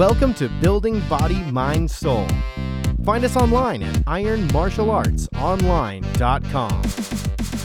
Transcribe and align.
Welcome 0.00 0.32
to 0.34 0.48
Building 0.62 1.00
Body, 1.10 1.42
Mind, 1.52 1.90
Soul. 1.90 2.26
Find 3.04 3.22
us 3.22 3.36
online 3.36 3.82
at 3.82 3.96
ironmartialartsonline.com. 4.06 6.82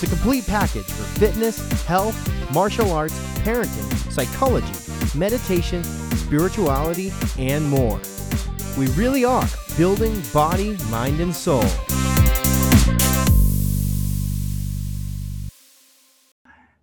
The 0.00 0.06
complete 0.08 0.44
package 0.44 0.86
for 0.86 1.04
fitness, 1.20 1.84
health, 1.84 2.52
martial 2.52 2.90
arts, 2.90 3.16
parenting, 3.44 4.10
psychology, 4.10 4.72
meditation, 5.16 5.84
spirituality, 5.84 7.12
and 7.38 7.64
more. 7.64 8.00
We 8.76 8.88
really 8.94 9.24
are 9.24 9.46
building 9.78 10.20
body, 10.32 10.76
mind, 10.90 11.20
and 11.20 11.32
soul. 11.32 11.62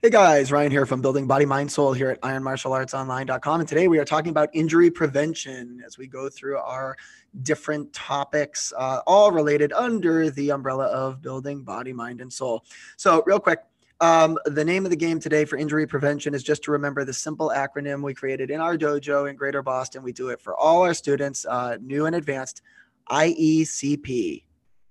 Hey 0.03 0.09
guys, 0.09 0.51
Ryan 0.51 0.69
here 0.69 0.85
from 0.85 1.01
Building 1.01 1.27
Body, 1.27 1.45
Mind, 1.45 1.71
Soul 1.71 1.93
here 1.93 2.09
at 2.09 2.19
ironmartialartsonline.com. 2.19 3.61
And 3.61 3.69
today 3.69 3.87
we 3.87 3.99
are 3.99 4.03
talking 4.03 4.31
about 4.31 4.49
injury 4.51 4.91
prevention 4.91 5.81
as 5.85 5.97
we 5.97 6.07
go 6.07 6.27
through 6.27 6.57
our 6.57 6.97
different 7.43 7.93
topics, 7.93 8.73
uh, 8.77 8.99
all 9.07 9.31
related 9.31 9.71
under 9.71 10.29
the 10.29 10.51
umbrella 10.51 10.87
of 10.87 11.21
building 11.21 11.63
body, 11.63 11.93
mind, 11.93 12.19
and 12.19 12.33
soul. 12.33 12.65
So, 12.97 13.23
real 13.25 13.39
quick, 13.39 13.59
um, 14.01 14.37
the 14.43 14.65
name 14.65 14.83
of 14.83 14.89
the 14.89 14.97
game 14.97 15.21
today 15.21 15.45
for 15.45 15.55
injury 15.55 15.87
prevention 15.87 16.33
is 16.33 16.43
just 16.43 16.63
to 16.63 16.71
remember 16.71 17.05
the 17.05 17.13
simple 17.13 17.53
acronym 17.55 18.03
we 18.03 18.13
created 18.13 18.51
in 18.51 18.59
our 18.59 18.77
dojo 18.77 19.29
in 19.29 19.37
Greater 19.37 19.61
Boston. 19.61 20.03
We 20.03 20.11
do 20.11 20.27
it 20.31 20.41
for 20.41 20.53
all 20.53 20.81
our 20.81 20.93
students, 20.93 21.45
uh, 21.45 21.77
new 21.81 22.07
and 22.07 22.15
advanced 22.17 22.61
IECP. 23.09 24.43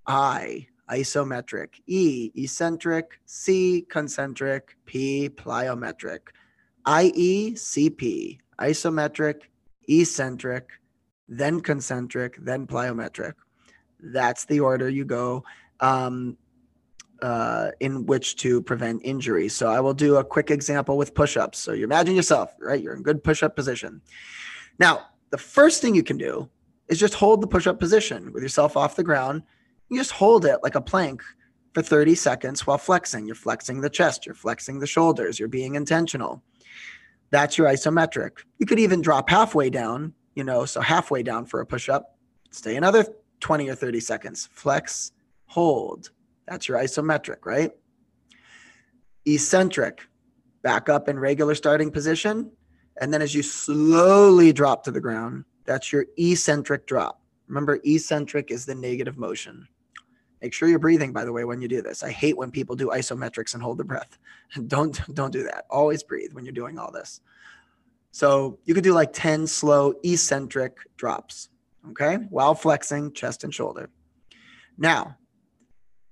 I 0.07 0.65
isometric, 0.89 1.81
E, 1.87 2.31
eccentric, 2.35 3.19
C, 3.25 3.85
concentric, 3.89 4.75
P, 4.85 5.29
plyometric. 5.29 6.19
IECP, 6.85 8.39
isometric, 8.59 9.41
eccentric, 9.87 10.69
then 11.27 11.61
concentric, 11.61 12.37
then 12.41 12.67
plyometric. 12.67 13.33
That's 13.99 14.45
the 14.45 14.59
order 14.59 14.89
you 14.89 15.05
go 15.05 15.45
um, 15.79 16.37
uh, 17.21 17.71
in 17.79 18.05
which 18.05 18.35
to 18.37 18.61
prevent 18.61 19.01
injury. 19.05 19.47
So 19.47 19.69
I 19.69 19.79
will 19.79 19.93
do 19.93 20.17
a 20.17 20.23
quick 20.23 20.51
example 20.51 20.97
with 20.97 21.13
push 21.15 21.37
ups. 21.37 21.59
So 21.59 21.71
you 21.71 21.85
imagine 21.85 22.15
yourself, 22.15 22.53
right? 22.59 22.81
You're 22.81 22.95
in 22.95 23.03
good 23.03 23.23
push 23.23 23.43
up 23.43 23.55
position. 23.55 24.01
Now, 24.79 25.07
the 25.29 25.37
first 25.37 25.81
thing 25.81 25.95
you 25.95 26.03
can 26.03 26.17
do 26.17 26.49
is 26.89 26.99
just 26.99 27.13
hold 27.13 27.41
the 27.41 27.47
push 27.47 27.65
up 27.65 27.79
position 27.79 28.33
with 28.33 28.43
yourself 28.43 28.75
off 28.75 28.95
the 28.95 29.03
ground 29.03 29.43
you 29.93 29.99
just 29.99 30.11
hold 30.11 30.45
it 30.45 30.59
like 30.63 30.75
a 30.75 30.81
plank 30.81 31.21
for 31.73 31.81
30 31.81 32.15
seconds 32.15 32.65
while 32.65 32.77
flexing. 32.77 33.25
You're 33.25 33.35
flexing 33.35 33.81
the 33.81 33.89
chest, 33.89 34.25
you're 34.25 34.35
flexing 34.35 34.79
the 34.79 34.87
shoulders, 34.87 35.39
you're 35.39 35.47
being 35.47 35.75
intentional. 35.75 36.43
That's 37.31 37.57
your 37.57 37.67
isometric. 37.67 38.43
You 38.59 38.65
could 38.65 38.79
even 38.79 39.01
drop 39.01 39.29
halfway 39.29 39.69
down, 39.69 40.13
you 40.35 40.43
know, 40.43 40.65
so 40.65 40.81
halfway 40.81 41.23
down 41.23 41.45
for 41.45 41.61
a 41.61 41.65
push 41.65 41.89
up, 41.89 42.17
stay 42.51 42.75
another 42.75 43.05
20 43.39 43.69
or 43.69 43.75
30 43.75 43.99
seconds, 43.99 44.49
flex, 44.51 45.11
hold. 45.47 46.11
That's 46.47 46.67
your 46.67 46.77
isometric, 46.77 47.45
right? 47.45 47.71
Eccentric, 49.25 50.01
back 50.61 50.89
up 50.89 51.09
in 51.09 51.17
regular 51.19 51.55
starting 51.55 51.91
position. 51.91 52.51
And 53.01 53.13
then 53.13 53.21
as 53.21 53.33
you 53.33 53.41
slowly 53.41 54.53
drop 54.53 54.83
to 54.83 54.91
the 54.91 55.01
ground, 55.01 55.45
that's 55.65 55.91
your 55.91 56.05
eccentric 56.17 56.85
drop. 56.85 57.21
Remember, 57.47 57.79
eccentric 57.83 58.51
is 58.51 58.65
the 58.65 58.75
negative 58.75 59.17
motion. 59.17 59.67
Make 60.43 60.53
sure 60.53 60.67
you're 60.67 60.77
breathing, 60.77 61.13
by 61.13 61.23
the 61.23 61.31
way, 61.31 61.45
when 61.45 61.61
you 61.61 61.69
do 61.69 61.81
this. 61.81 62.03
I 62.03 62.11
hate 62.11 62.35
when 62.35 62.51
people 62.51 62.75
do 62.75 62.89
isometrics 62.89 63.53
and 63.53 63.63
hold 63.63 63.79
their 63.79 63.85
breath. 63.85 64.17
don't 64.67 64.99
don't 65.15 65.31
do 65.31 65.43
that. 65.43 65.65
Always 65.69 66.03
breathe 66.03 66.33
when 66.33 66.43
you're 66.43 66.53
doing 66.53 66.77
all 66.77 66.91
this. 66.91 67.21
So 68.11 68.59
you 68.65 68.73
could 68.73 68.83
do 68.83 68.93
like 68.93 69.13
10 69.13 69.47
slow 69.47 69.93
eccentric 70.03 70.77
drops, 70.97 71.47
okay, 71.91 72.15
while 72.29 72.55
flexing 72.55 73.13
chest 73.13 73.45
and 73.45 73.53
shoulder. 73.53 73.89
Now, 74.77 75.17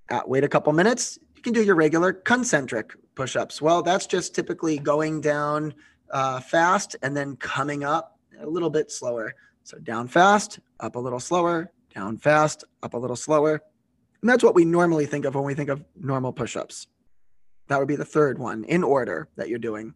uh, 0.10 0.22
wait 0.26 0.46
a 0.46 0.48
couple 0.48 0.72
minutes. 0.72 1.20
You 1.36 1.42
can 1.42 1.52
do 1.52 1.64
your 1.64 1.76
regular 1.76 2.14
concentric 2.14 2.94
push-ups. 3.16 3.62
Well, 3.62 3.84
that's 3.84 4.08
just 4.08 4.34
typically 4.34 4.80
going 4.80 5.20
down 5.20 5.74
uh, 6.10 6.40
fast 6.40 6.96
and 7.04 7.16
then 7.16 7.36
coming 7.36 7.84
up 7.84 8.18
a 8.40 8.48
little 8.48 8.70
bit 8.70 8.92
slower. 8.92 9.36
So 9.64 9.78
down 9.78 10.08
fast, 10.08 10.60
up 10.80 10.96
a 10.96 11.00
little 11.00 11.20
slower, 11.20 11.72
down 11.94 12.18
fast, 12.18 12.64
up 12.82 12.94
a 12.94 12.98
little 12.98 13.18
slower. 13.18 13.62
And 14.22 14.30
that's 14.30 14.44
what 14.44 14.56
we 14.56 14.66
normally 14.66 15.06
think 15.06 15.26
of 15.26 15.36
when 15.36 15.44
we 15.44 15.54
think 15.54 15.70
of 15.70 15.84
normal 15.96 16.32
push 16.32 16.56
ups. 16.56 16.88
That 17.68 17.80
would 17.80 17.88
be 17.88 17.96
the 17.96 18.06
third 18.06 18.38
one 18.38 18.64
in 18.66 18.84
order 18.84 19.30
that 19.38 19.50
you're 19.50 19.60
doing. 19.60 19.94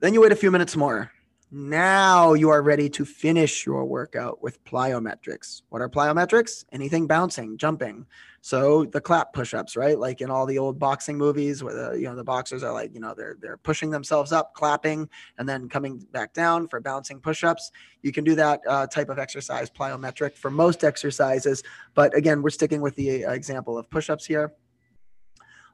Then 0.00 0.14
you 0.14 0.20
wait 0.22 0.32
a 0.32 0.36
few 0.36 0.50
minutes 0.50 0.76
more. 0.76 1.12
Now 1.52 2.34
you 2.34 2.50
are 2.50 2.62
ready 2.62 2.88
to 2.90 3.04
finish 3.04 3.66
your 3.66 3.84
workout 3.84 4.40
with 4.40 4.62
plyometrics. 4.64 5.62
What 5.70 5.82
are 5.82 5.88
plyometrics? 5.88 6.64
Anything 6.70 7.08
bouncing, 7.08 7.58
jumping. 7.58 8.06
So 8.40 8.84
the 8.84 9.00
clap 9.00 9.32
push-ups, 9.32 9.76
right? 9.76 9.98
Like 9.98 10.20
in 10.20 10.30
all 10.30 10.46
the 10.46 10.58
old 10.58 10.78
boxing 10.78 11.18
movies 11.18 11.60
where 11.64 11.74
the 11.74 11.98
you 11.98 12.04
know 12.04 12.14
the 12.14 12.22
boxers 12.22 12.62
are 12.62 12.72
like, 12.72 12.94
you 12.94 13.00
know, 13.00 13.14
they're 13.16 13.36
they're 13.40 13.56
pushing 13.56 13.90
themselves 13.90 14.30
up, 14.30 14.54
clapping, 14.54 15.08
and 15.38 15.48
then 15.48 15.68
coming 15.68 15.98
back 16.12 16.32
down 16.34 16.68
for 16.68 16.80
bouncing 16.80 17.18
push-ups. 17.18 17.72
You 18.02 18.12
can 18.12 18.22
do 18.22 18.36
that 18.36 18.60
uh, 18.68 18.86
type 18.86 19.08
of 19.08 19.18
exercise, 19.18 19.68
plyometric, 19.70 20.36
for 20.36 20.52
most 20.52 20.84
exercises. 20.84 21.64
But 21.94 22.16
again, 22.16 22.42
we're 22.42 22.50
sticking 22.50 22.80
with 22.80 22.94
the 22.94 23.24
uh, 23.24 23.32
example 23.32 23.76
of 23.76 23.90
push-ups 23.90 24.24
here. 24.24 24.52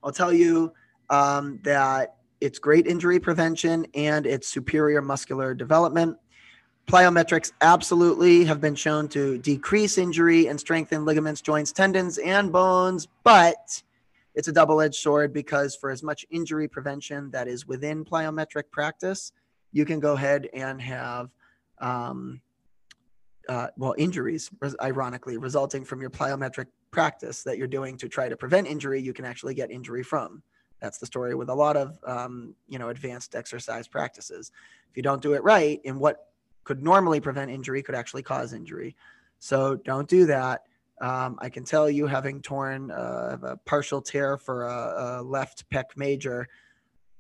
I'll 0.02 0.12
tell 0.12 0.32
you 0.32 0.72
um, 1.10 1.60
that 1.64 2.16
it's 2.40 2.58
great 2.58 2.86
injury 2.86 3.18
prevention 3.18 3.86
and 3.94 4.26
it's 4.26 4.48
superior 4.48 5.00
muscular 5.00 5.54
development. 5.54 6.16
Plyometrics 6.86 7.52
absolutely 7.62 8.44
have 8.44 8.60
been 8.60 8.76
shown 8.76 9.08
to 9.08 9.38
decrease 9.38 9.98
injury 9.98 10.46
and 10.46 10.58
strengthen 10.58 11.04
ligaments, 11.04 11.40
joints, 11.40 11.72
tendons, 11.72 12.18
and 12.18 12.52
bones, 12.52 13.08
but 13.24 13.82
it's 14.36 14.48
a 14.48 14.52
double 14.52 14.80
edged 14.80 14.94
sword 14.94 15.32
because 15.32 15.74
for 15.74 15.90
as 15.90 16.02
much 16.02 16.24
injury 16.30 16.68
prevention 16.68 17.30
that 17.32 17.48
is 17.48 17.66
within 17.66 18.04
plyometric 18.04 18.70
practice, 18.70 19.32
you 19.72 19.84
can 19.84 19.98
go 19.98 20.12
ahead 20.12 20.48
and 20.52 20.80
have, 20.80 21.30
um, 21.80 22.40
uh, 23.48 23.68
well, 23.76 23.94
injuries, 23.98 24.50
ironically, 24.80 25.38
resulting 25.38 25.84
from 25.84 26.00
your 26.00 26.10
plyometric 26.10 26.66
practice 26.90 27.42
that 27.42 27.58
you're 27.58 27.66
doing 27.66 27.96
to 27.96 28.08
try 28.08 28.28
to 28.28 28.36
prevent 28.36 28.66
injury, 28.66 29.00
you 29.00 29.12
can 29.12 29.24
actually 29.24 29.54
get 29.54 29.70
injury 29.70 30.02
from. 30.02 30.42
That's 30.80 30.98
the 30.98 31.06
story 31.06 31.34
with 31.34 31.48
a 31.48 31.54
lot 31.54 31.76
of 31.76 31.98
um, 32.06 32.54
you 32.68 32.78
know 32.78 32.88
advanced 32.88 33.34
exercise 33.34 33.88
practices. 33.88 34.52
If 34.90 34.96
you 34.96 35.02
don't 35.02 35.22
do 35.22 35.34
it 35.34 35.42
right, 35.42 35.80
in 35.84 35.98
what 35.98 36.28
could 36.64 36.82
normally 36.82 37.20
prevent 37.20 37.50
injury 37.50 37.82
could 37.82 37.94
actually 37.94 38.22
cause 38.22 38.52
injury. 38.52 38.96
So 39.38 39.76
don't 39.76 40.08
do 40.08 40.26
that. 40.26 40.62
Um, 41.00 41.38
I 41.40 41.48
can 41.48 41.64
tell 41.64 41.90
you, 41.90 42.06
having 42.06 42.40
torn 42.40 42.90
uh, 42.90 43.38
a 43.42 43.56
partial 43.58 44.00
tear 44.00 44.36
for 44.38 44.66
a, 44.66 45.20
a 45.20 45.22
left 45.22 45.68
pec 45.70 45.84
major, 45.96 46.48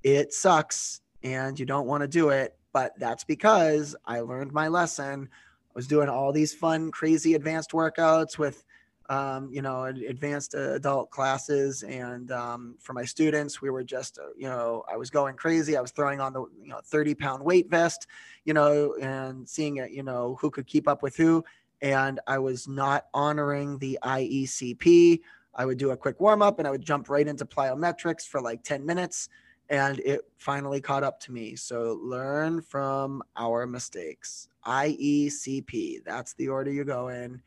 it 0.02 0.32
sucks, 0.32 1.02
and 1.22 1.58
you 1.58 1.66
don't 1.66 1.86
want 1.86 2.02
to 2.02 2.08
do 2.08 2.30
it. 2.30 2.56
But 2.72 2.98
that's 2.98 3.24
because 3.24 3.94
I 4.04 4.20
learned 4.20 4.52
my 4.52 4.68
lesson. 4.68 5.28
I 5.32 5.72
was 5.74 5.86
doing 5.86 6.08
all 6.08 6.32
these 6.32 6.54
fun, 6.54 6.90
crazy 6.90 7.34
advanced 7.34 7.72
workouts 7.72 8.38
with 8.38 8.64
um, 9.08 9.48
you 9.52 9.62
know, 9.62 9.84
advanced 9.84 10.54
adult 10.54 11.10
classes. 11.10 11.82
And 11.82 12.30
um, 12.32 12.74
for 12.80 12.92
my 12.92 13.04
students, 13.04 13.60
we 13.60 13.70
were 13.70 13.84
just, 13.84 14.18
uh, 14.18 14.28
you 14.36 14.48
know, 14.48 14.84
I 14.90 14.96
was 14.96 15.10
going 15.10 15.36
crazy. 15.36 15.76
I 15.76 15.80
was 15.80 15.90
throwing 15.90 16.20
on 16.20 16.32
the, 16.32 16.40
you 16.62 16.68
know, 16.68 16.80
30 16.84 17.14
pound 17.14 17.42
weight 17.42 17.70
vest, 17.70 18.06
you 18.44 18.54
know, 18.54 18.94
and 19.00 19.48
seeing 19.48 19.76
it, 19.78 19.90
you 19.92 20.02
know, 20.02 20.36
who 20.40 20.50
could 20.50 20.66
keep 20.66 20.88
up 20.88 21.02
with 21.02 21.16
who. 21.16 21.44
And 21.82 22.20
I 22.26 22.38
was 22.38 22.66
not 22.66 23.06
honoring 23.14 23.78
the 23.78 23.98
IECP. 24.02 25.20
I 25.54 25.64
would 25.64 25.78
do 25.78 25.90
a 25.90 25.96
quick 25.96 26.20
warm 26.20 26.42
up 26.42 26.58
and 26.58 26.66
I 26.66 26.70
would 26.70 26.82
jump 26.82 27.08
right 27.08 27.26
into 27.26 27.44
plyometrics 27.44 28.26
for 28.26 28.40
like 28.40 28.62
10 28.62 28.84
minutes. 28.84 29.28
And 29.68 29.98
it 30.00 30.20
finally 30.38 30.80
caught 30.80 31.02
up 31.02 31.18
to 31.20 31.32
me. 31.32 31.56
So 31.56 31.98
learn 32.00 32.62
from 32.62 33.22
our 33.36 33.66
mistakes. 33.66 34.48
IECP, 34.64 36.04
that's 36.04 36.34
the 36.34 36.48
order 36.48 36.70
you 36.70 36.84
go 36.84 37.08
in 37.08 37.40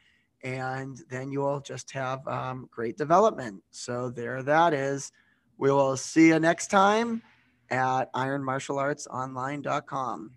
and 0.43 1.01
then 1.09 1.31
you 1.31 1.39
will 1.41 1.59
just 1.59 1.91
have 1.91 2.25
um, 2.27 2.67
great 2.71 2.97
development. 2.97 3.61
So 3.71 4.09
there 4.09 4.41
that 4.43 4.73
is. 4.73 5.11
We 5.57 5.71
will 5.71 5.97
see 5.97 6.27
you 6.27 6.39
next 6.39 6.67
time 6.67 7.23
at 7.69 8.13
ironmartialartsonline.com. 8.13 10.31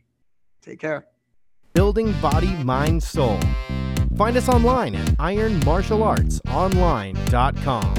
Take 0.60 0.80
care. 0.80 1.06
Building 1.74 2.12
body, 2.20 2.52
mind, 2.62 3.02
soul. 3.02 3.40
Find 4.16 4.36
us 4.36 4.48
online 4.48 4.94
at 4.94 5.08
ironmartialartsonline.com. 5.18 7.94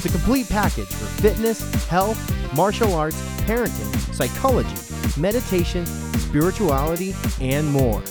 The 0.00 0.08
complete 0.10 0.48
package 0.48 0.86
for 0.86 1.06
fitness, 1.20 1.84
health, 1.86 2.18
martial 2.56 2.94
arts, 2.94 3.20
parenting, 3.42 3.94
psychology, 4.14 5.20
meditation, 5.20 5.84
spirituality, 5.86 7.14
and 7.40 7.68
more. 7.68 8.02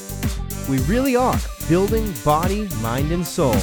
We 0.67 0.79
really 0.79 1.15
are 1.15 1.39
building 1.69 2.13
body, 2.25 2.67
mind, 2.81 3.11
and 3.13 3.25
soul. 3.25 3.55